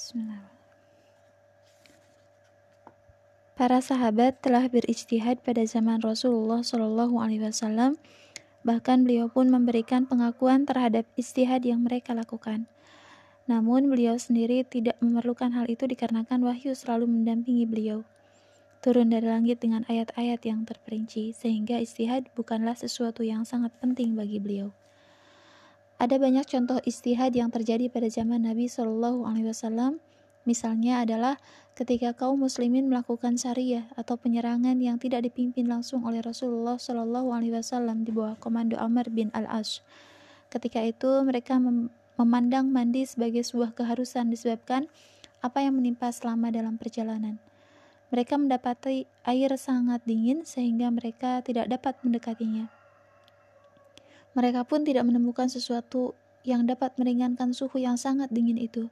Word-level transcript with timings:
Bismillah. 0.00 0.48
Para 3.52 3.84
sahabat 3.84 4.40
telah 4.40 4.64
berijtihad 4.64 5.44
pada 5.44 5.60
zaman 5.68 6.00
Rasulullah 6.00 6.64
Shallallahu 6.64 7.20
Alaihi 7.20 7.44
Wasallam. 7.44 8.00
Bahkan 8.64 9.04
beliau 9.04 9.28
pun 9.28 9.52
memberikan 9.52 10.08
pengakuan 10.08 10.64
terhadap 10.64 11.04
istihad 11.20 11.68
yang 11.68 11.84
mereka 11.84 12.16
lakukan. 12.16 12.64
Namun 13.44 13.92
beliau 13.92 14.16
sendiri 14.16 14.64
tidak 14.64 14.96
memerlukan 15.04 15.52
hal 15.52 15.68
itu 15.68 15.84
dikarenakan 15.84 16.48
wahyu 16.48 16.72
selalu 16.72 17.04
mendampingi 17.04 17.68
beliau. 17.68 18.00
Turun 18.80 19.12
dari 19.12 19.28
langit 19.28 19.60
dengan 19.60 19.84
ayat-ayat 19.84 20.40
yang 20.48 20.64
terperinci, 20.64 21.36
sehingga 21.36 21.76
istihad 21.76 22.24
bukanlah 22.32 22.72
sesuatu 22.72 23.20
yang 23.20 23.44
sangat 23.44 23.76
penting 23.76 24.16
bagi 24.16 24.40
beliau. 24.40 24.72
Ada 26.00 26.16
banyak 26.16 26.48
contoh 26.48 26.80
istihad 26.88 27.36
yang 27.36 27.52
terjadi 27.52 27.92
pada 27.92 28.08
zaman 28.08 28.48
Nabi 28.48 28.72
Shallallahu 28.72 29.28
Alaihi 29.28 29.52
Wasallam. 29.52 30.00
Misalnya 30.48 31.04
adalah 31.04 31.36
ketika 31.76 32.16
kaum 32.16 32.40
muslimin 32.40 32.88
melakukan 32.88 33.36
syariah 33.36 33.84
atau 34.00 34.16
penyerangan 34.16 34.80
yang 34.80 34.96
tidak 34.96 35.28
dipimpin 35.28 35.68
langsung 35.68 36.00
oleh 36.08 36.24
Rasulullah 36.24 36.80
Shallallahu 36.80 37.36
Alaihi 37.36 37.52
Wasallam 37.52 38.08
di 38.08 38.16
bawah 38.16 38.32
komando 38.40 38.80
Amr 38.80 39.12
bin 39.12 39.28
Al 39.36 39.44
As. 39.44 39.84
Ketika 40.48 40.80
itu 40.80 41.20
mereka 41.20 41.60
mem 41.60 41.92
memandang 42.16 42.72
mandi 42.72 43.04
sebagai 43.04 43.44
sebuah 43.44 43.76
keharusan 43.76 44.32
disebabkan 44.32 44.88
apa 45.44 45.60
yang 45.60 45.76
menimpa 45.76 46.08
selama 46.16 46.48
dalam 46.48 46.80
perjalanan. 46.80 47.36
Mereka 48.08 48.40
mendapati 48.40 49.04
air 49.28 49.52
sangat 49.60 50.00
dingin 50.08 50.48
sehingga 50.48 50.88
mereka 50.88 51.44
tidak 51.44 51.68
dapat 51.68 52.00
mendekatinya. 52.00 52.79
Mereka 54.38 54.66
pun 54.66 54.86
tidak 54.86 55.06
menemukan 55.06 55.50
sesuatu 55.50 56.14
yang 56.46 56.64
dapat 56.64 56.96
meringankan 56.96 57.52
suhu 57.52 57.82
yang 57.82 57.98
sangat 57.98 58.30
dingin 58.30 58.56
itu. 58.56 58.88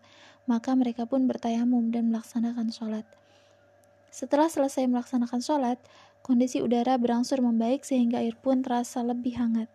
Maka 0.49 0.75
mereka 0.75 1.05
pun 1.05 1.29
bertayamum 1.29 1.93
dan 1.93 2.11
melaksanakan 2.11 2.73
sholat. 2.73 3.05
Setelah 4.09 4.49
selesai 4.49 4.89
melaksanakan 4.89 5.41
sholat, 5.45 5.79
kondisi 6.25 6.65
udara 6.65 6.97
berangsur 6.97 7.39
membaik 7.45 7.85
sehingga 7.85 8.25
air 8.25 8.35
pun 8.35 8.65
terasa 8.65 9.05
lebih 9.05 9.37
hangat. 9.37 9.69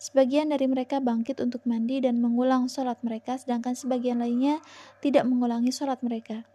Sebagian 0.00 0.48
dari 0.48 0.64
mereka 0.64 0.96
bangkit 0.96 1.44
untuk 1.44 1.60
mandi 1.68 2.00
dan 2.00 2.24
mengulang 2.24 2.72
sholat 2.72 2.96
mereka, 3.04 3.36
sedangkan 3.36 3.76
sebagian 3.76 4.22
lainnya 4.22 4.64
tidak 5.04 5.28
mengulangi 5.28 5.68
sholat 5.68 6.00
mereka. 6.00 6.48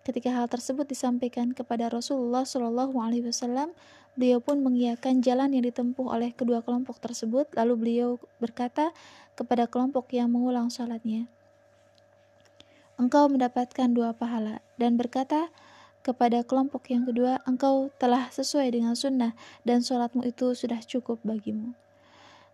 Ketika 0.00 0.32
hal 0.32 0.48
tersebut 0.48 0.88
disampaikan 0.88 1.52
kepada 1.52 1.92
Rasulullah 1.92 2.48
Shallallahu 2.48 2.96
Alaihi 3.00 3.28
Wasallam, 3.28 3.76
Beliau 4.18 4.42
pun 4.42 4.58
mengiyakan 4.58 5.22
jalan 5.22 5.54
yang 5.54 5.62
ditempuh 5.70 6.10
oleh 6.10 6.34
kedua 6.34 6.66
kelompok 6.66 6.98
tersebut, 6.98 7.46
lalu 7.54 7.74
beliau 7.78 8.08
berkata 8.42 8.90
kepada 9.38 9.70
kelompok 9.70 10.10
yang 10.10 10.34
mengulang 10.34 10.66
sholatnya, 10.68 11.30
Engkau 13.00 13.32
mendapatkan 13.32 13.88
dua 13.88 14.12
pahala, 14.12 14.60
dan 14.76 15.00
berkata 15.00 15.48
kepada 16.04 16.44
kelompok 16.44 16.90
yang 16.92 17.08
kedua, 17.08 17.40
Engkau 17.48 17.88
telah 17.96 18.28
sesuai 18.28 18.74
dengan 18.74 18.92
sunnah, 18.92 19.32
dan 19.64 19.80
sholatmu 19.80 20.26
itu 20.26 20.52
sudah 20.52 20.82
cukup 20.84 21.16
bagimu. 21.24 21.72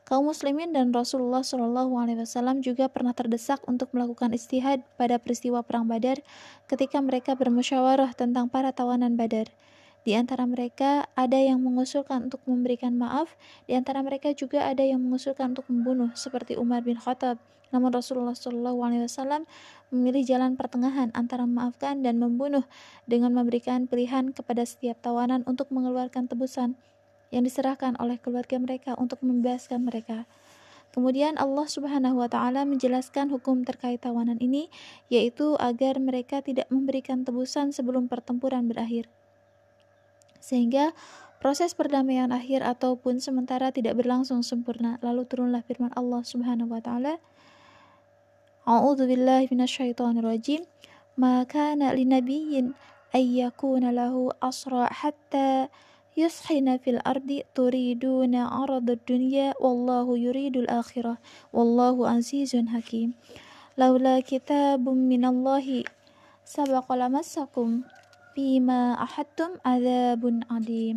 Kaum 0.06 0.30
muslimin 0.30 0.70
dan 0.70 0.94
Rasulullah 0.94 1.42
Shallallahu 1.42 1.98
Alaihi 1.98 2.22
Wasallam 2.22 2.62
juga 2.62 2.86
pernah 2.86 3.10
terdesak 3.10 3.58
untuk 3.66 3.90
melakukan 3.90 4.30
istihad 4.30 4.86
pada 4.94 5.18
peristiwa 5.18 5.66
perang 5.66 5.90
Badar 5.90 6.22
ketika 6.70 7.02
mereka 7.02 7.34
bermusyawarah 7.34 8.14
tentang 8.14 8.46
para 8.46 8.70
tawanan 8.70 9.18
Badar. 9.18 9.50
Di 10.06 10.14
antara 10.14 10.46
mereka 10.46 11.10
ada 11.18 11.34
yang 11.34 11.58
mengusulkan 11.58 12.30
untuk 12.30 12.38
memberikan 12.46 12.94
maaf, 12.94 13.34
di 13.66 13.74
antara 13.74 13.98
mereka 14.06 14.30
juga 14.30 14.70
ada 14.70 14.86
yang 14.86 15.02
mengusulkan 15.02 15.58
untuk 15.58 15.66
membunuh, 15.66 16.14
seperti 16.14 16.54
Umar 16.54 16.86
bin 16.86 17.02
Khattab. 17.02 17.42
Namun 17.74 17.90
Rasulullah 17.90 18.38
Shallallahu 18.38 18.86
Alaihi 18.86 19.10
Wasallam 19.10 19.42
memilih 19.90 20.22
jalan 20.22 20.54
pertengahan 20.54 21.10
antara 21.18 21.50
memaafkan 21.50 22.06
dan 22.06 22.22
membunuh 22.22 22.62
dengan 23.10 23.34
memberikan 23.34 23.90
pilihan 23.90 24.30
kepada 24.30 24.62
setiap 24.62 25.02
tawanan 25.02 25.42
untuk 25.50 25.66
mengeluarkan 25.74 26.30
tebusan 26.30 26.78
yang 27.34 27.46
diserahkan 27.46 27.98
oleh 27.98 28.18
keluarga 28.18 28.58
mereka 28.58 28.94
untuk 28.98 29.22
membebaskan 29.22 29.86
mereka. 29.86 30.26
Kemudian 30.94 31.36
Allah 31.36 31.68
Subhanahu 31.68 32.24
wa 32.24 32.28
taala 32.30 32.64
menjelaskan 32.64 33.28
hukum 33.28 33.66
terkait 33.68 34.00
tawanan 34.00 34.40
ini 34.40 34.72
yaitu 35.12 35.58
agar 35.60 36.00
mereka 36.00 36.40
tidak 36.40 36.70
memberikan 36.72 37.26
tebusan 37.26 37.74
sebelum 37.74 38.08
pertempuran 38.08 38.64
berakhir 38.64 39.10
sehingga 40.46 40.94
proses 41.42 41.74
perdamaian 41.74 42.30
akhir 42.30 42.62
ataupun 42.62 43.18
sementara 43.18 43.74
tidak 43.74 43.98
berlangsung 43.98 44.46
sempurna. 44.46 45.02
Lalu 45.02 45.26
turunlah 45.26 45.66
firman 45.66 45.90
Allah 45.98 46.22
Subhanahu 46.22 46.70
wa 46.70 46.78
taala, 46.78 47.18
A'udzu 48.66 49.10
billahi 49.10 49.50
minasyaitonir 49.50 50.22
rajim. 50.22 50.62
Ma 51.18 51.42
kana 51.48 51.90
linabiyyin 51.96 52.78
ay 53.10 53.42
yakuna 53.42 53.90
lahu 53.90 54.30
asra 54.38 54.86
hatta 54.90 55.72
yuskhina 56.16 56.80
fil 56.80 56.98
ardi 57.04 57.44
turiduna 57.52 58.48
arada 58.48 58.96
dunya 58.96 59.52
wallahu 59.60 60.16
yuridul 60.16 60.66
akhirah 60.66 61.20
wallahu 61.52 62.08
azizun 62.08 62.72
hakim. 62.72 63.12
Laula 63.76 64.24
kitabun 64.24 65.06
minallahi 65.06 65.84
sabaqa 66.42 66.96
lamassakum 66.96 67.84
فيما 68.36 69.00
أحدتم 69.00 69.64
عذاب 69.64 70.22
عظيم 70.52 70.96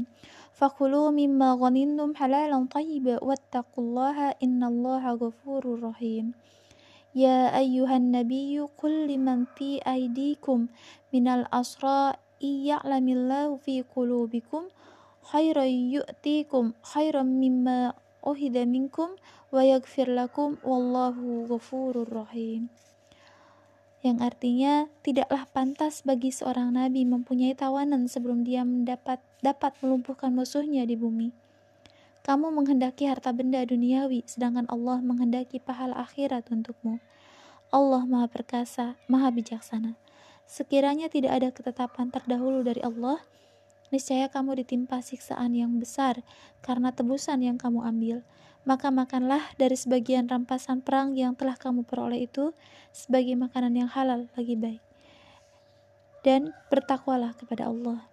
فكلوا 0.60 1.08
مما 1.16 1.56
غنمتم 1.56 2.12
حلالا 2.20 2.68
طيبا 2.68 3.24
واتقوا 3.24 3.80
الله 3.84 4.18
إن 4.44 4.60
الله 4.60 5.04
غفور 5.16 5.64
رحيم. 5.80 6.36
يا 7.16 7.56
أيها 7.56 7.96
النبي 7.96 8.60
قل 8.60 9.08
لمن 9.08 9.48
في 9.56 9.80
أيديكم 9.88 10.68
من 11.16 11.26
الأسرى 11.28 12.14
إن 12.44 12.54
يعلم 12.68 13.08
الله 13.08 13.48
في 13.64 13.88
قلوبكم 13.88 14.64
khairan 15.26 15.92
yu'tikum 15.92 16.78
khairan 16.84 17.40
mimma 17.40 17.96
uhida 18.24 18.64
minkum 18.64 19.16
wa 19.52 19.62
yaghfir 19.66 20.08
lakum 20.08 20.56
wallahu 20.64 21.48
ghafurur 21.48 22.08
rahim 22.08 22.72
yang 24.00 24.24
artinya 24.24 24.88
tidaklah 25.04 25.44
pantas 25.52 26.08
bagi 26.08 26.32
seorang 26.32 26.72
nabi 26.72 27.04
mempunyai 27.04 27.52
tawanan 27.52 28.08
sebelum 28.08 28.48
dia 28.48 28.64
mendapat 28.64 29.20
dapat 29.44 29.76
melumpuhkan 29.84 30.32
musuhnya 30.32 30.88
di 30.88 30.96
bumi. 30.96 31.36
Kamu 32.24 32.52
menghendaki 32.52 33.08
harta 33.08 33.36
benda 33.36 33.64
duniawi, 33.64 34.24
sedangkan 34.24 34.68
Allah 34.72 35.04
menghendaki 35.04 35.60
pahala 35.60 36.00
akhirat 36.00 36.48
untukmu. 36.52 37.00
Allah 37.76 38.04
Maha 38.08 38.28
Perkasa, 38.32 38.96
Maha 39.12 39.36
Bijaksana. 39.36 39.96
Sekiranya 40.48 41.12
tidak 41.12 41.32
ada 41.36 41.50
ketetapan 41.52 42.08
terdahulu 42.08 42.64
dari 42.64 42.80
Allah, 42.80 43.20
niscaya 43.90 44.30
kamu 44.30 44.64
ditimpa 44.64 45.02
siksaan 45.02 45.54
yang 45.58 45.78
besar 45.78 46.22
karena 46.62 46.94
tebusan 46.94 47.42
yang 47.42 47.58
kamu 47.58 47.86
ambil 47.86 48.18
maka 48.68 48.92
makanlah 48.92 49.42
dari 49.56 49.74
sebagian 49.74 50.28
rampasan 50.28 50.84
perang 50.84 51.16
yang 51.16 51.34
telah 51.34 51.56
kamu 51.56 51.88
peroleh 51.88 52.28
itu 52.28 52.52
sebagai 52.92 53.34
makanan 53.40 53.74
yang 53.74 53.90
halal 53.90 54.28
lagi 54.36 54.54
baik. 54.60 54.84
Dan 56.22 56.52
bertakwalah 56.68 57.32
kepada 57.34 57.72
Allah. 57.72 58.04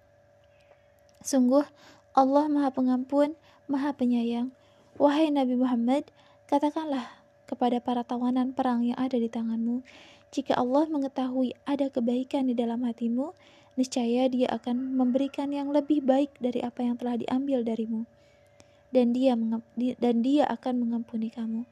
Sungguh 1.27 1.67
Allah 2.15 2.47
Maha 2.47 2.71
Pengampun, 2.71 3.35
Maha 3.67 3.91
Penyayang. 3.93 4.55
Wahai 4.97 5.35
Nabi 5.35 5.59
Muhammad, 5.59 6.09
katakanlah 6.47 7.05
kepada 7.51 7.83
para 7.83 8.07
tawanan 8.07 8.55
perang 8.55 8.87
yang 8.87 8.97
ada 8.97 9.19
di 9.21 9.29
tanganmu, 9.29 9.85
jika 10.33 10.57
Allah 10.57 10.89
mengetahui 10.89 11.53
ada 11.69 11.93
kebaikan 11.93 12.49
di 12.49 12.55
dalam 12.57 12.81
hatimu, 12.83 13.37
niscaya 13.77 14.27
Dia 14.33 14.49
akan 14.51 14.97
memberikan 14.97 15.53
yang 15.53 15.71
lebih 15.71 16.03
baik 16.03 16.33
dari 16.41 16.65
apa 16.65 16.83
yang 16.83 16.97
telah 16.97 17.21
diambil 17.21 17.63
darimu 17.63 18.09
dan 18.91 19.13
dia 19.13 19.37
dan 20.01 20.25
dia 20.25 20.49
akan 20.49 20.89
mengampuni 20.89 21.29
kamu. 21.29 21.69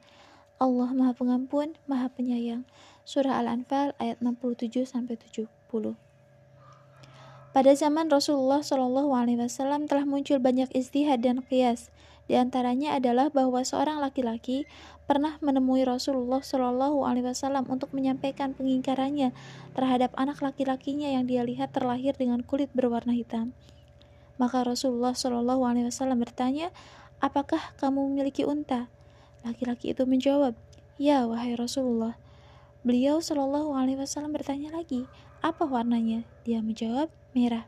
Allah 0.55 0.89
Maha 0.95 1.11
Pengampun, 1.17 1.75
Maha 1.83 2.07
Penyayang. 2.07 2.63
Surah 3.03 3.43
Al-Anfal 3.43 3.91
ayat 3.99 4.23
67 4.23 4.87
sampai 4.87 5.19
70. 5.19 6.04
Pada 7.55 7.71
zaman 7.71 8.11
Rasulullah 8.11 8.59
Shallallahu 8.59 9.15
alaihi 9.15 9.39
wasallam 9.39 9.87
telah 9.87 10.03
muncul 10.03 10.43
banyak 10.43 10.67
istihad 10.75 11.23
dan 11.23 11.39
qiyas. 11.39 11.87
Di 12.27 12.35
antaranya 12.35 12.99
adalah 12.99 13.31
bahwa 13.31 13.63
seorang 13.63 14.03
laki-laki 14.03 14.67
pernah 15.07 15.39
menemui 15.39 15.87
Rasulullah 15.87 16.43
Shallallahu 16.43 17.07
alaihi 17.07 17.31
wasallam 17.31 17.63
untuk 17.71 17.95
menyampaikan 17.95 18.51
pengingkarannya 18.51 19.31
terhadap 19.71 20.11
anak 20.19 20.43
laki-lakinya 20.43 21.07
yang 21.07 21.31
dia 21.31 21.47
lihat 21.47 21.71
terlahir 21.71 22.11
dengan 22.19 22.43
kulit 22.43 22.67
berwarna 22.75 23.15
hitam. 23.15 23.55
Maka 24.35 24.67
Rasulullah 24.67 25.15
Shallallahu 25.15 25.63
alaihi 25.63 25.87
wasallam 25.87 26.19
bertanya, 26.19 26.75
apakah 27.23 27.71
kamu 27.79 28.03
memiliki 28.11 28.43
unta? 28.43 28.91
Laki-laki 29.47 29.95
itu 29.95 30.03
menjawab, 30.03 30.59
ya 30.99 31.23
wahai 31.23 31.55
Rasulullah. 31.55 32.19
Beliau 32.85 33.17
Shallallahu 33.17 33.73
Alaihi 33.73 33.97
Wasallam 33.97 34.29
bertanya 34.29 34.69
lagi, 34.69 35.09
apa 35.41 35.65
warnanya? 35.65 36.21
Dia 36.45 36.61
menjawab, 36.61 37.09
merah. 37.35 37.67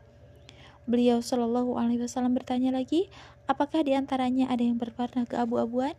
Beliau 0.88 1.20
Shallallahu 1.20 1.76
Alaihi 1.76 2.00
Wasallam 2.00 2.32
bertanya 2.32 2.72
lagi, 2.72 3.12
apakah 3.44 3.84
di 3.84 3.92
antaranya 3.92 4.48
ada 4.48 4.64
yang 4.64 4.80
berwarna 4.80 5.28
keabu-abuan? 5.28 5.92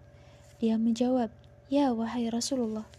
Dia 0.58 0.82
menjawab, 0.82 1.30
ya 1.70 1.94
wahai 1.94 2.26
Rasulullah. 2.34 2.90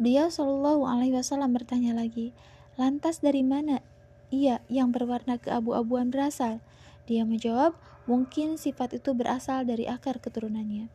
Beliau 0.00 0.32
Shallallahu 0.32 0.88
Alaihi 0.88 1.12
Wasallam 1.12 1.52
bertanya 1.52 1.92
lagi, 1.92 2.32
lantas 2.80 3.20
dari 3.20 3.44
mana 3.44 3.84
ia 4.32 4.64
yang 4.72 4.88
berwarna 4.88 5.36
keabu-abuan 5.36 6.08
berasal? 6.08 6.64
Dia 7.04 7.28
menjawab, 7.28 7.76
mungkin 8.08 8.56
sifat 8.56 8.96
itu 8.96 9.12
berasal 9.12 9.68
dari 9.68 9.84
akar 9.84 10.16
keturunannya. 10.16 10.88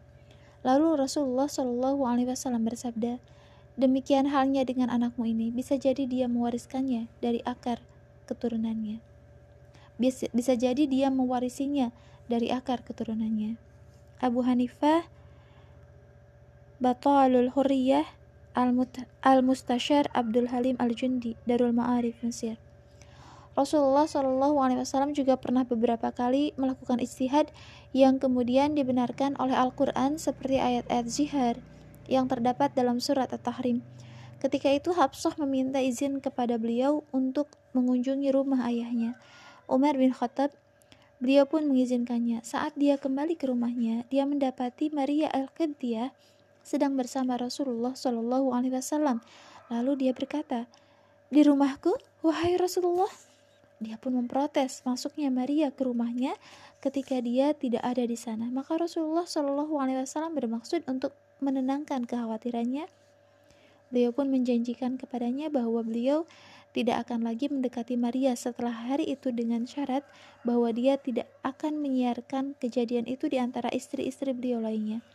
Lalu 0.65 0.97
Rasulullah 0.97 1.45
Shallallahu 1.45 2.09
Alaihi 2.09 2.33
Wasallam 2.33 2.65
bersabda, 2.65 3.21
demikian 3.77 4.33
halnya 4.33 4.65
dengan 4.65 4.89
anakmu 4.89 5.29
ini, 5.29 5.53
bisa 5.53 5.77
jadi 5.77 6.09
dia 6.09 6.25
mewariskannya 6.25 7.05
dari 7.21 7.45
akar 7.45 7.85
keturunannya. 8.25 8.99
Bisa, 10.01 10.27
bisa 10.33 10.57
jadi 10.57 10.89
dia 10.89 11.13
mewarisinya 11.13 11.93
dari 12.25 12.49
akar 12.49 12.81
keturunannya. 12.81 13.55
Abu 14.23 14.41
Hanifah 14.47 15.05
Batalul 16.79 17.51
Hurriyah 17.51 18.07
Al-Mustashar 19.23 20.07
Abdul 20.15 20.51
Halim 20.51 20.79
Al-Jundi 20.79 21.35
Darul 21.43 21.75
Ma'arif 21.75 22.19
Mesir 22.23 22.55
Rasulullah 23.53 24.09
Wasallam 24.49 25.13
juga 25.13 25.37
pernah 25.37 25.61
beberapa 25.61 26.09
kali 26.09 26.57
melakukan 26.57 26.97
istihad 26.97 27.53
yang 27.93 28.17
kemudian 28.17 28.73
dibenarkan 28.73 29.37
oleh 29.37 29.53
Al-Quran 29.53 30.17
seperti 30.17 30.57
ayat-ayat 30.57 31.05
zihar 31.05 31.55
yang 32.09 32.25
terdapat 32.25 32.73
dalam 32.73 32.97
surat 32.97 33.29
At-Tahrim. 33.29 33.85
Ketika 34.43 34.67
itu 34.75 34.91
Habsah 34.91 35.39
meminta 35.39 35.79
izin 35.79 36.19
kepada 36.19 36.59
beliau 36.59 37.07
untuk 37.15 37.47
mengunjungi 37.71 38.27
rumah 38.35 38.67
ayahnya. 38.67 39.15
Umar 39.71 39.95
bin 39.95 40.11
Khattab 40.11 40.51
Beliau 41.23 41.47
pun 41.47 41.63
mengizinkannya. 41.71 42.43
Saat 42.43 42.75
dia 42.75 42.99
kembali 42.99 43.39
ke 43.39 43.47
rumahnya, 43.47 44.03
dia 44.11 44.27
mendapati 44.27 44.91
Maria 44.91 45.31
Al-Qibtiyah 45.31 46.11
sedang 46.67 46.99
bersama 46.99 47.39
Rasulullah 47.39 47.95
Shallallahu 47.95 48.51
Alaihi 48.51 48.75
Wasallam. 48.75 49.23
Lalu 49.71 50.03
dia 50.03 50.11
berkata, 50.11 50.67
di 51.31 51.39
rumahku, 51.47 51.95
wahai 52.27 52.59
Rasulullah, 52.59 53.07
dia 53.79 53.95
pun 53.95 54.19
memprotes 54.19 54.83
masuknya 54.83 55.31
Maria 55.31 55.71
ke 55.71 55.87
rumahnya 55.87 56.35
ketika 56.83 57.15
dia 57.23 57.55
tidak 57.55 57.87
ada 57.87 58.03
di 58.03 58.19
sana. 58.19 58.51
Maka 58.51 58.75
Rasulullah 58.75 59.23
Shallallahu 59.23 59.79
Alaihi 59.79 60.03
Wasallam 60.03 60.35
bermaksud 60.35 60.83
untuk 60.91 61.15
menenangkan 61.39 62.03
kekhawatirannya. 62.03 62.83
Beliau 63.93 64.09
pun 64.09 64.33
menjanjikan 64.33 64.97
kepadanya 64.97 65.53
bahwa 65.53 65.85
beliau 65.85 66.25
tidak 66.73 67.05
akan 67.05 67.21
lagi 67.21 67.45
mendekati 67.53 67.93
Maria 67.93 68.33
setelah 68.33 68.73
hari 68.73 69.05
itu 69.13 69.29
dengan 69.29 69.69
syarat 69.69 70.01
bahwa 70.41 70.73
dia 70.73 70.97
tidak 70.97 71.29
akan 71.45 71.77
menyiarkan 71.77 72.57
kejadian 72.57 73.05
itu 73.05 73.29
di 73.29 73.37
antara 73.37 73.69
istri-istri 73.69 74.33
beliau 74.33 74.57
lainnya. 74.57 75.05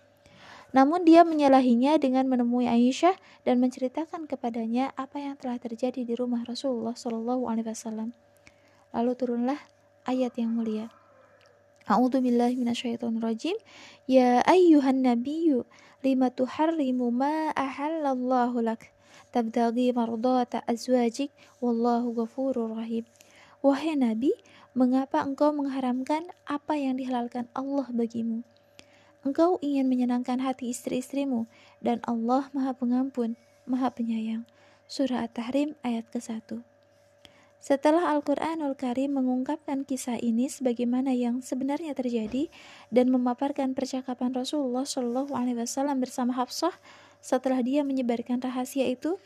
Namun 0.71 1.03
dia 1.03 1.27
menyalahinya 1.27 1.99
dengan 1.99 2.31
menemui 2.31 2.71
Aisyah 2.71 3.19
dan 3.43 3.59
menceritakan 3.59 4.31
kepadanya 4.31 4.95
apa 4.95 5.19
yang 5.19 5.35
telah 5.35 5.59
terjadi 5.59 6.07
di 6.07 6.15
rumah 6.15 6.47
Rasulullah 6.47 6.95
Shallallahu 6.95 7.51
Alaihi 7.51 7.67
Wasallam. 7.67 8.15
Lalu 8.95 9.13
turunlah 9.19 9.59
ayat 10.07 10.39
yang 10.39 10.55
mulia. 10.55 10.93
A'udzu 11.89 12.21
billahi 12.21 12.61
minasyaitonir 12.61 13.25
rajim. 13.25 13.57
Ya 14.05 14.45
ayyuhan 14.45 15.01
nabiyyu 15.01 15.65
lima 16.05 16.29
tuharrimu 16.29 17.09
ma 17.09 17.49
ahallallahu 17.57 18.61
lak 18.61 18.93
tabtaghi 19.33 19.97
mardata 19.97 20.61
azwajik 20.69 21.33
wallahu 21.65 22.13
ghafurur 22.13 22.77
rahim. 22.77 23.09
Wahai 23.65 23.97
nabi, 23.99 24.37
mengapa 24.77 25.25
engkau 25.25 25.51
mengharamkan 25.51 26.29
apa 26.47 26.79
yang 26.79 26.95
dihalalkan 27.01 27.51
Allah 27.57 27.91
bagimu? 27.91 28.47
Engkau 29.27 29.59
ingin 29.59 29.91
menyenangkan 29.91 30.39
hati 30.39 30.71
istri-istrimu 30.71 31.51
dan 31.83 31.99
Allah 32.07 32.47
Maha 32.55 32.71
Pengampun, 32.77 33.35
Maha 33.67 33.91
Penyayang. 33.91 34.47
Surah 34.87 35.27
At-Tahrim 35.27 35.75
ayat 35.83 36.07
ke-1. 36.15 36.63
Setelah 37.69 38.17
Al-Quranul 38.17 38.73
Karim 38.81 39.21
mengungkapkan 39.21 39.85
kisah 39.85 40.17
ini 40.25 40.49
sebagaimana 40.49 41.13
yang 41.13 41.45
sebenarnya 41.45 41.93
terjadi 41.93 42.49
dan 42.89 43.13
memaparkan 43.13 43.77
percakapan 43.77 44.33
Rasulullah 44.33 44.89
Shallallahu 44.89 45.37
Alaihi 45.37 45.61
Wasallam 45.61 46.01
bersama 46.01 46.33
Hafsah 46.33 46.73
setelah 47.21 47.61
dia 47.61 47.85
menyebarkan 47.85 48.41
rahasia 48.41 48.89
itu, 48.89 49.21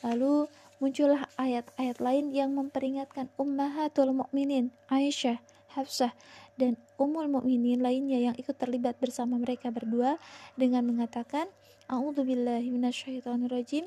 lalu 0.00 0.48
muncullah 0.80 1.28
ayat-ayat 1.36 2.00
lain 2.00 2.32
yang 2.32 2.56
memperingatkan 2.56 3.28
Ummahatul 3.36 4.16
Mukminin 4.16 4.72
Aisyah, 4.88 5.36
Hafsah, 5.76 6.16
dan 6.56 6.80
Ummul 6.96 7.28
Mukminin 7.28 7.84
lainnya 7.84 8.16
yang 8.16 8.34
ikut 8.40 8.56
terlibat 8.56 8.96
bersama 8.96 9.36
mereka 9.36 9.68
berdua 9.68 10.16
dengan 10.56 10.88
mengatakan, 10.88 11.52
A'udzubillahi 11.92 12.64
minasyaitonirrajim. 12.64 13.84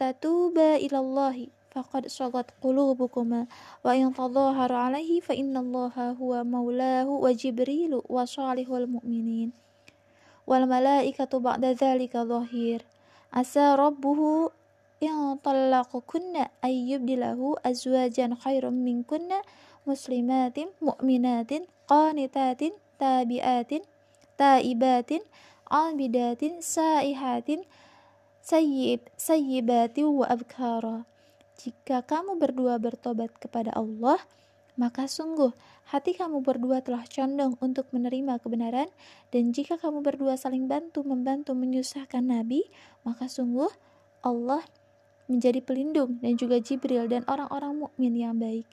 Tatuba 0.00 0.80
ilallahi 0.80 1.52
فقد 1.76 2.08
صغت 2.08 2.50
قلوبكما 2.64 3.46
وإن 3.84 4.14
تظاهر 4.14 4.72
عليه 4.72 5.20
فإن 5.20 5.56
الله 5.56 6.16
هو 6.16 6.44
مولاه 6.44 7.08
وجبريل 7.08 8.00
وصالح 8.08 8.68
المؤمنين. 8.68 9.52
والملائكة 10.46 11.38
بعد 11.38 11.64
ذلك 11.64 12.16
ظهير. 12.16 12.80
عسى 13.32 13.74
ربه 13.74 14.50
إن 15.02 15.36
طلقكن 15.44 16.36
أن 16.64 16.70
يبدله 16.70 17.40
أزواجا 17.66 18.36
خير 18.40 18.70
منكن 18.70 19.30
مسلمات 19.86 20.58
مؤمنات 20.82 21.52
قانتات 21.88 22.62
تابئات 22.98 23.72
تائبات 24.38 25.10
عابدات 25.70 26.42
سائحات 26.62 27.48
سيب 28.42 29.00
سيبات 29.16 29.98
وأبكارا. 29.98 31.15
Jika 31.56 32.04
kamu 32.04 32.36
berdua 32.36 32.76
bertobat 32.76 33.32
kepada 33.40 33.72
Allah, 33.72 34.20
maka 34.76 35.08
sungguh 35.08 35.56
hati 35.88 36.12
kamu 36.12 36.44
berdua 36.44 36.84
telah 36.84 37.08
condong 37.08 37.56
untuk 37.64 37.88
menerima 37.96 38.36
kebenaran 38.44 38.92
dan 39.32 39.56
jika 39.56 39.80
kamu 39.80 40.04
berdua 40.04 40.36
saling 40.36 40.68
bantu 40.68 41.00
membantu 41.00 41.56
menyusahkan 41.56 42.20
Nabi, 42.20 42.68
maka 43.08 43.24
sungguh 43.24 43.72
Allah 44.20 44.60
menjadi 45.32 45.64
pelindung 45.64 46.20
dan 46.20 46.36
juga 46.36 46.60
Jibril 46.60 47.08
dan 47.08 47.24
orang-orang 47.24 47.88
mukmin 47.88 48.14
yang 48.14 48.36
baik. 48.36 48.68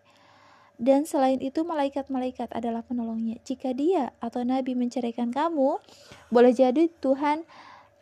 Dan 0.76 1.08
selain 1.08 1.40
itu 1.40 1.64
malaikat-malaikat 1.64 2.52
adalah 2.52 2.84
penolongnya. 2.84 3.40
Jika 3.48 3.72
dia 3.72 4.12
atau 4.20 4.44
Nabi 4.44 4.76
menceraikan 4.76 5.32
kamu, 5.32 5.80
boleh 6.34 6.52
jadi 6.52 6.92
Tuhan 7.00 7.48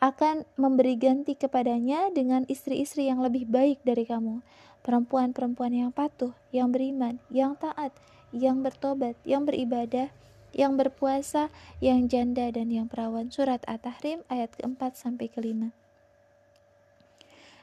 akan 0.02 0.42
memberi 0.58 0.98
ganti 0.98 1.38
kepadanya 1.38 2.10
dengan 2.10 2.42
istri-istri 2.50 3.06
yang 3.06 3.22
lebih 3.22 3.46
baik 3.46 3.86
dari 3.86 4.02
kamu 4.02 4.42
perempuan-perempuan 4.82 5.72
yang 5.72 5.90
patuh, 5.94 6.34
yang 6.50 6.74
beriman, 6.74 7.22
yang 7.30 7.54
taat, 7.58 7.94
yang 8.34 8.60
bertobat, 8.60 9.14
yang 9.22 9.46
beribadah, 9.46 10.10
yang 10.52 10.76
berpuasa, 10.76 11.48
yang 11.80 12.06
janda 12.06 12.52
dan 12.52 12.68
yang 12.68 12.86
perawan. 12.86 13.32
Surat 13.32 13.64
At-Tahrim 13.64 14.22
ayat 14.28 14.52
keempat 14.58 15.00
sampai 15.00 15.32
kelima. 15.32 15.72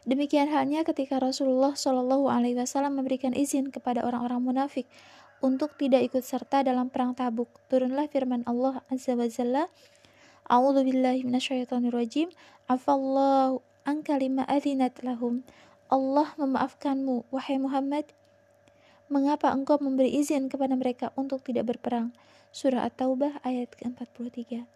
Demikian 0.10 0.50
halnya 0.50 0.82
ketika 0.82 1.22
Rasulullah 1.22 1.78
Shallallahu 1.78 2.32
Alaihi 2.34 2.58
Wasallam 2.58 2.98
memberikan 2.98 3.36
izin 3.36 3.70
kepada 3.70 4.02
orang-orang 4.02 4.42
munafik 4.42 4.90
untuk 5.44 5.76
tidak 5.78 6.10
ikut 6.10 6.24
serta 6.26 6.66
dalam 6.66 6.90
perang 6.90 7.14
Tabuk. 7.14 7.52
Turunlah 7.70 8.10
firman 8.10 8.42
Allah 8.50 8.82
Azza 8.90 9.14
wa 9.14 9.28
Jalla, 9.30 9.70
A'udzu 10.50 10.82
billahi 10.82 11.22
minasyaitonir 11.28 11.94
rajim. 11.94 12.34
Afallahu 12.66 13.62
an 13.86 14.02
kalima 14.02 14.50
adzinat 14.50 14.98
lahum 15.06 15.46
Allah 15.90 16.38
memaafkanmu, 16.38 17.34
wahai 17.34 17.58
Muhammad. 17.58 18.06
Mengapa 19.10 19.50
engkau 19.50 19.82
memberi 19.82 20.14
izin 20.22 20.46
kepada 20.46 20.78
mereka 20.78 21.10
untuk 21.18 21.42
tidak 21.42 21.74
berperang? 21.74 22.14
Surah 22.54 22.86
At-Taubah 22.86 23.42
ayat 23.42 23.74
ke-43. 23.74 24.70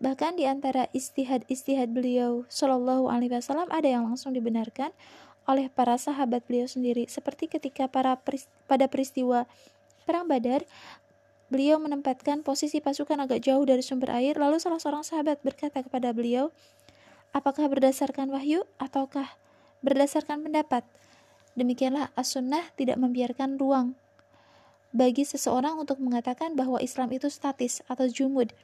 Bahkan 0.00 0.40
di 0.40 0.48
antara 0.48 0.88
istihad-istihad 0.96 1.92
beliau 1.92 2.48
Shallallahu 2.48 3.12
alaihi 3.12 3.36
wasallam 3.36 3.68
ada 3.68 3.84
yang 3.84 4.08
langsung 4.08 4.32
dibenarkan 4.32 4.96
oleh 5.44 5.68
para 5.68 6.00
sahabat 6.00 6.40
beliau 6.48 6.64
sendiri 6.64 7.04
seperti 7.04 7.44
ketika 7.44 7.84
para 7.84 8.16
pada 8.64 8.88
peristiwa 8.88 9.44
perang 10.08 10.24
Badar 10.24 10.64
beliau 11.52 11.76
menempatkan 11.76 12.40
posisi 12.40 12.80
pasukan 12.80 13.20
agak 13.28 13.44
jauh 13.44 13.60
dari 13.68 13.84
sumber 13.84 14.16
air 14.16 14.40
lalu 14.40 14.56
salah 14.56 14.80
seorang 14.80 15.04
sahabat 15.04 15.36
berkata 15.44 15.84
kepada 15.84 16.16
beliau 16.16 16.48
apakah 17.36 17.68
berdasarkan 17.68 18.32
wahyu 18.32 18.64
ataukah 18.80 19.36
berdasarkan 19.84 20.40
pendapat. 20.48 20.82
Demikianlah 21.54 22.10
as-sunnah 22.16 22.72
tidak 22.74 22.98
membiarkan 22.98 23.60
ruang 23.60 23.94
bagi 24.94 25.26
seseorang 25.26 25.74
untuk 25.74 25.98
mengatakan 25.98 26.54
bahwa 26.54 26.78
Islam 26.78 27.10
itu 27.10 27.26
statis 27.26 27.82
atau 27.90 28.06
jumud, 28.06 28.54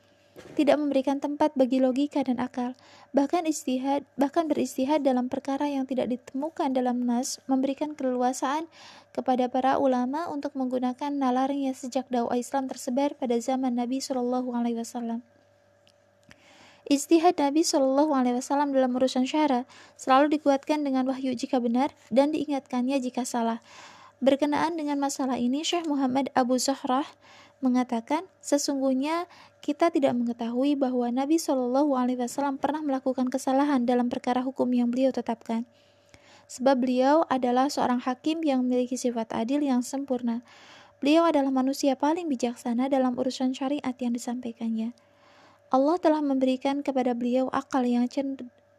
tidak 0.55 0.79
memberikan 0.79 1.19
tempat 1.19 1.51
bagi 1.59 1.83
logika 1.83 2.23
dan 2.23 2.39
akal. 2.39 2.79
Bahkan 3.11 3.51
istihad, 3.51 4.07
bahkan 4.15 4.47
beristihad 4.47 5.03
dalam 5.03 5.27
perkara 5.27 5.67
yang 5.67 5.91
tidak 5.91 6.07
ditemukan 6.07 6.71
dalam 6.71 7.03
nas 7.03 7.43
memberikan 7.51 7.99
keleluasaan 7.99 8.71
kepada 9.11 9.51
para 9.51 9.83
ulama 9.83 10.31
untuk 10.31 10.55
menggunakan 10.55 11.11
nalarnya 11.11 11.75
sejak 11.75 12.07
dakwah 12.07 12.39
Islam 12.39 12.71
tersebar 12.71 13.19
pada 13.19 13.35
zaman 13.43 13.75
Nabi 13.75 13.99
Shallallahu 13.99 14.55
alaihi 14.55 14.79
wasallam. 14.79 15.27
Istihad 16.91 17.39
Nabi 17.39 17.63
Shallallahu 17.63 18.11
Alaihi 18.19 18.43
Wasallam 18.43 18.75
dalam 18.75 18.91
urusan 18.99 19.23
syara 19.23 19.63
selalu 19.95 20.35
dikuatkan 20.35 20.83
dengan 20.83 21.07
wahyu 21.07 21.39
jika 21.39 21.63
benar 21.63 21.95
dan 22.11 22.35
diingatkannya 22.35 22.99
jika 22.99 23.23
salah. 23.23 23.63
Berkenaan 24.19 24.75
dengan 24.75 24.99
masalah 24.99 25.39
ini, 25.39 25.63
Syekh 25.63 25.87
Muhammad 25.87 26.35
Abu 26.35 26.59
Zahrah 26.59 27.07
mengatakan, 27.63 28.27
sesungguhnya 28.43 29.31
kita 29.63 29.95
tidak 29.95 30.19
mengetahui 30.19 30.75
bahwa 30.75 31.07
Nabi 31.15 31.39
Shallallahu 31.39 31.95
Alaihi 31.95 32.19
Wasallam 32.19 32.59
pernah 32.59 32.83
melakukan 32.83 33.31
kesalahan 33.31 33.87
dalam 33.87 34.11
perkara 34.11 34.43
hukum 34.43 34.67
yang 34.75 34.91
beliau 34.91 35.15
tetapkan. 35.15 35.71
Sebab 36.51 36.83
beliau 36.83 37.23
adalah 37.31 37.71
seorang 37.71 38.03
hakim 38.03 38.43
yang 38.43 38.67
memiliki 38.67 38.99
sifat 38.99 39.31
adil 39.31 39.63
yang 39.63 39.87
sempurna. 39.87 40.43
Beliau 40.99 41.23
adalah 41.23 41.55
manusia 41.55 41.95
paling 41.95 42.27
bijaksana 42.27 42.91
dalam 42.91 43.15
urusan 43.15 43.55
syariat 43.55 43.95
yang 44.03 44.11
disampaikannya. 44.11 44.91
Allah 45.71 45.97
telah 46.03 46.19
memberikan 46.19 46.83
kepada 46.83 47.15
beliau 47.15 47.47
akal 47.55 47.87
yang, 47.87 48.11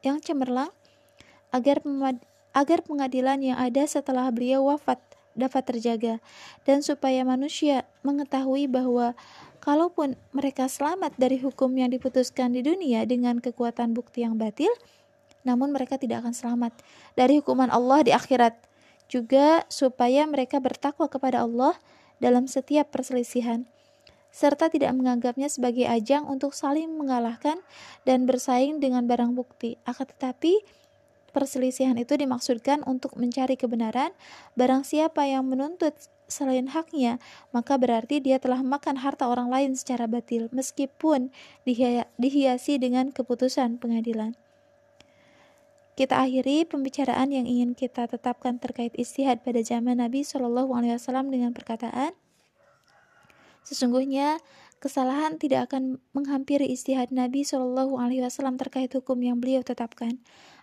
yang 0.03 0.17
cemerlang 0.19 0.71
agar 1.55 1.79
agar 2.51 2.83
pengadilan 2.83 3.39
yang 3.39 3.57
ada 3.59 3.87
setelah 3.87 4.27
beliau 4.27 4.67
wafat 4.67 4.99
dapat 5.31 5.63
terjaga 5.63 6.19
dan 6.67 6.83
supaya 6.83 7.23
manusia 7.23 7.87
mengetahui 8.03 8.67
bahwa 8.67 9.15
kalaupun 9.63 10.19
mereka 10.35 10.67
selamat 10.67 11.15
dari 11.15 11.39
hukum 11.39 11.71
yang 11.71 11.87
diputuskan 11.87 12.51
di 12.51 12.59
dunia 12.59 13.07
dengan 13.07 13.39
kekuatan 13.39 13.95
bukti 13.95 14.27
yang 14.27 14.35
batil 14.35 14.71
namun 15.47 15.73
mereka 15.73 15.97
tidak 15.97 16.21
akan 16.25 16.35
selamat 16.35 16.73
dari 17.17 17.41
hukuman 17.41 17.71
Allah 17.73 18.05
di 18.05 18.11
akhirat. 18.13 18.53
Juga 19.11 19.67
supaya 19.67 20.23
mereka 20.23 20.63
bertakwa 20.63 21.11
kepada 21.11 21.43
Allah 21.43 21.75
dalam 22.23 22.47
setiap 22.47 22.93
perselisihan 22.93 23.67
serta 24.31 24.71
tidak 24.71 24.95
menganggapnya 24.95 25.51
sebagai 25.51 25.85
ajang 25.85 26.23
untuk 26.25 26.55
saling 26.55 26.87
mengalahkan 26.95 27.59
dan 28.07 28.23
bersaing 28.23 28.79
dengan 28.79 29.05
barang 29.05 29.35
bukti. 29.35 29.75
Akan 29.83 30.07
tetapi, 30.07 30.63
perselisihan 31.35 31.99
itu 31.99 32.15
dimaksudkan 32.15 32.83
untuk 32.87 33.19
mencari 33.19 33.59
kebenaran. 33.59 34.15
Barang 34.55 34.87
siapa 34.87 35.27
yang 35.27 35.47
menuntut 35.47 35.93
selain 36.31 36.71
haknya, 36.71 37.19
maka 37.51 37.75
berarti 37.75 38.23
dia 38.23 38.39
telah 38.39 38.63
makan 38.63 39.03
harta 39.03 39.27
orang 39.27 39.51
lain 39.51 39.75
secara 39.75 40.07
batil, 40.07 40.47
meskipun 40.55 41.27
dihiasi 42.15 42.79
dengan 42.79 43.11
keputusan 43.11 43.83
pengadilan. 43.83 44.39
Kita 45.91 46.23
akhiri 46.23 46.63
pembicaraan 46.63 47.35
yang 47.35 47.43
ingin 47.43 47.75
kita 47.75 48.07
tetapkan 48.07 48.63
terkait 48.63 48.95
istihad 48.95 49.43
pada 49.43 49.59
zaman 49.59 49.99
Nabi 49.99 50.23
Shallallahu 50.23 50.71
Alaihi 50.71 50.95
Wasallam 50.95 51.27
dengan 51.29 51.51
perkataan, 51.51 52.15
Sesungguhnya 53.61 54.41
kesalahan 54.81 55.37
tidak 55.37 55.69
akan 55.69 56.01
menghampiri 56.17 56.65
istihad 56.65 57.13
Nabi 57.13 57.45
Shallallahu 57.45 58.01
Alaihi 58.01 58.25
Wasallam 58.25 58.57
terkait 58.57 58.89
hukum 58.93 59.21
yang 59.21 59.37
beliau 59.37 59.61
tetapkan. 59.61 60.17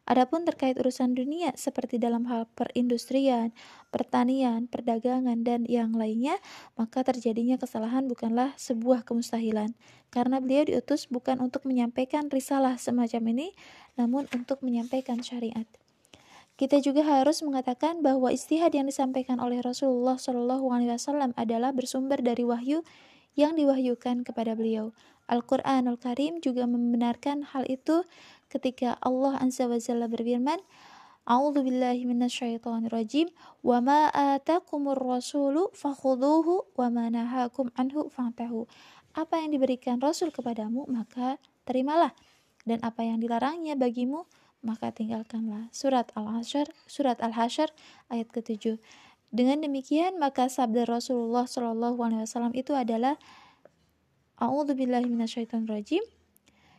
Adapun 0.08 0.48
terkait 0.48 0.72
urusan 0.80 1.12
dunia 1.12 1.52
seperti 1.52 2.00
dalam 2.00 2.24
hal 2.32 2.48
perindustrian, 2.56 3.52
pertanian, 3.92 4.64
perdagangan, 4.64 5.44
dan 5.44 5.68
yang 5.68 5.92
lainnya, 5.92 6.40
maka 6.80 7.04
terjadinya 7.04 7.60
kesalahan 7.60 8.08
bukanlah 8.08 8.56
sebuah 8.56 9.04
kemustahilan. 9.04 9.76
Karena 10.08 10.40
beliau 10.40 10.64
diutus 10.64 11.12
bukan 11.12 11.44
untuk 11.44 11.68
menyampaikan 11.68 12.32
risalah 12.32 12.80
semacam 12.80 13.36
ini, 13.36 13.48
namun 14.00 14.24
untuk 14.32 14.64
menyampaikan 14.64 15.20
syariat. 15.20 15.68
Kita 16.58 16.82
juga 16.82 17.06
harus 17.06 17.38
mengatakan 17.46 18.02
bahwa 18.02 18.34
istihad 18.34 18.74
yang 18.74 18.90
disampaikan 18.90 19.38
oleh 19.38 19.62
Rasulullah 19.62 20.18
Shallallahu 20.18 20.66
Alaihi 20.74 20.90
Wasallam 20.90 21.30
adalah 21.38 21.70
bersumber 21.70 22.18
dari 22.18 22.42
wahyu 22.42 22.82
yang 23.38 23.54
diwahyukan 23.54 24.26
kepada 24.26 24.58
beliau. 24.58 24.90
Al-Quranul 25.30 26.02
Karim 26.02 26.42
juga 26.42 26.66
membenarkan 26.66 27.46
hal 27.54 27.62
itu 27.70 28.02
ketika 28.50 28.98
Allah 28.98 29.38
Azza 29.38 29.70
wa 29.70 29.78
Jalla 29.78 30.10
berfirman, 30.10 30.58
A'udzu 31.30 31.62
billahi 31.62 32.02
minasyaitonir 32.10 32.90
rajim 32.90 33.30
wa 33.62 33.78
ma 33.78 34.10
atakumur 34.10 34.98
rasulu 34.98 35.70
fakhuduhu 35.78 36.74
wa 36.74 36.90
ma 36.90 37.06
nahakum 37.06 37.70
anhu 37.78 38.10
fantahu. 38.10 38.66
Apa 39.14 39.46
yang 39.46 39.54
diberikan 39.54 40.02
Rasul 40.02 40.34
kepadamu 40.34 40.90
maka 40.90 41.38
terimalah 41.68 42.10
dan 42.66 42.82
apa 42.82 43.06
yang 43.06 43.22
dilarangnya 43.22 43.78
bagimu 43.78 44.26
maka 44.62 44.90
tinggalkanlah. 44.90 45.70
Surat 45.70 46.10
Al-Hasyr, 46.18 46.66
surat 46.90 47.18
Al-Hasyr 47.22 47.70
ayat 48.10 48.28
ke-7. 48.34 48.78
Dengan 49.28 49.60
demikian 49.60 50.16
maka 50.16 50.48
sabda 50.48 50.88
Rasulullah 50.88 51.44
Shallallahu 51.44 52.00
alaihi 52.00 52.24
wasallam 52.24 52.56
itu 52.56 52.72
adalah 52.72 53.20
rajim. 54.40 56.04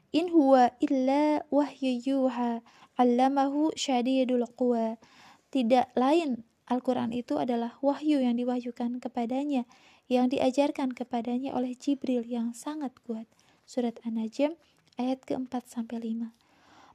In 0.09 0.33
huwa 0.33 0.73
illa 0.81 1.45
wahyu 1.53 2.01
yuha 2.01 2.65
'allamahu 2.97 3.69
syadidul 3.77 4.49
quwa. 4.57 4.97
Tidak 5.53 5.93
lain 5.93 6.41
Al-Quran 6.69 7.13
itu 7.13 7.37
adalah 7.37 7.77
wahyu 7.81 8.21
yang 8.21 8.37
diwahyukan 8.37 9.01
kepadanya, 9.01 9.65
yang 10.09 10.29
diajarkan 10.29 10.93
kepadanya 10.93 11.53
oleh 11.53 11.73
Jibril 11.73 12.25
yang 12.25 12.53
sangat 12.53 12.93
kuat. 13.05 13.25
Surat 13.69 13.97
An-Najm 14.01 14.57
ayat 14.97 15.21
ke-4 15.25 15.53
sampai 15.65 16.01
5. 16.01 16.38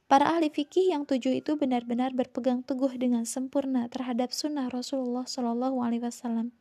Para 0.05 0.37
ahli 0.37 0.53
fikih 0.53 0.93
yang 0.93 1.09
tujuh 1.09 1.41
itu 1.41 1.57
benar-benar 1.57 2.13
berpegang 2.13 2.61
teguh 2.61 2.93
dengan 2.93 3.25
sempurna 3.25 3.89
terhadap 3.89 4.29
sunnah 4.29 4.69
Rasulullah 4.69 5.25
Shallallahu 5.25 5.81
Alaihi 5.81 6.05
Wasallam, 6.05 6.53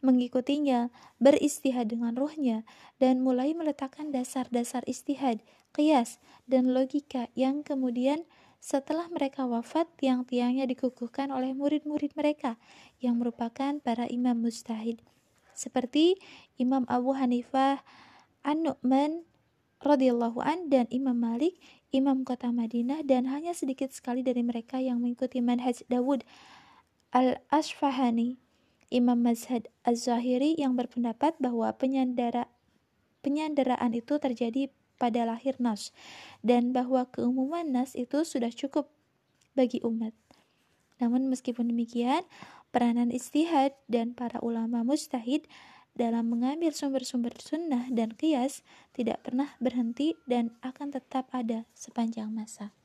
mengikutinya, 0.00 0.88
beristihad 1.20 1.92
dengan 1.92 2.16
ruhnya, 2.16 2.64
dan 2.96 3.20
mulai 3.20 3.52
meletakkan 3.52 4.08
dasar-dasar 4.08 4.80
istihad, 4.88 5.44
kias, 5.76 6.16
dan 6.48 6.72
logika 6.72 7.28
yang 7.36 7.60
kemudian 7.60 8.24
setelah 8.64 9.12
mereka 9.12 9.44
wafat, 9.44 9.84
tiang-tiangnya 10.00 10.64
dikukuhkan 10.66 11.28
oleh 11.28 11.52
murid-murid 11.52 12.16
mereka 12.16 12.56
yang 12.98 13.20
merupakan 13.20 13.76
para 13.84 14.08
imam 14.08 14.40
mustahid, 14.40 15.04
seperti 15.52 16.16
Imam 16.56 16.88
Abu 16.88 17.12
Hanifah, 17.12 17.84
An-Nu'man 18.40 19.28
radhiyallahu 19.78 20.42
an 20.42 20.66
dan 20.70 20.90
Imam 20.90 21.14
Malik 21.14 21.54
imam 21.94 22.24
kota 22.24 22.52
Madinah 22.52 23.04
dan 23.04 23.28
hanya 23.28 23.56
sedikit 23.56 23.92
sekali 23.92 24.20
dari 24.20 24.44
mereka 24.44 24.76
yang 24.76 25.00
mengikuti 25.00 25.40
manhaj 25.40 25.80
Dawud 25.88 26.24
al-Asfahani, 27.12 28.36
imam 28.92 29.20
mazhab 29.20 29.64
Az-Zahiri 29.84 30.56
yang 30.60 30.76
berpendapat 30.76 31.36
bahwa 31.40 31.72
penyandara, 31.72 32.48
penyandaraan 33.24 33.96
itu 33.96 34.20
terjadi 34.20 34.68
pada 34.98 35.24
lahir 35.24 35.56
nas 35.62 35.94
dan 36.42 36.74
bahwa 36.74 37.06
keumuman 37.08 37.64
nas 37.70 37.94
itu 37.94 38.26
sudah 38.26 38.50
cukup 38.50 38.90
bagi 39.54 39.80
umat. 39.86 40.12
Namun 40.98 41.30
meskipun 41.30 41.70
demikian, 41.70 42.26
peranan 42.74 43.14
istihad 43.14 43.72
dan 43.86 44.12
para 44.12 44.42
ulama 44.42 44.82
mustahid 44.82 45.46
dalam 45.98 46.30
mengambil 46.30 46.70
sumber-sumber 46.70 47.34
sunnah 47.42 47.90
dan 47.90 48.14
kias 48.14 48.62
tidak 48.94 49.26
pernah 49.26 49.58
berhenti 49.58 50.14
dan 50.30 50.54
akan 50.62 50.94
tetap 50.94 51.26
ada 51.34 51.66
sepanjang 51.74 52.30
masa. 52.30 52.77